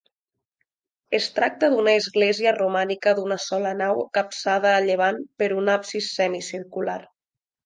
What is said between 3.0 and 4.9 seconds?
d'una sola nau capçada a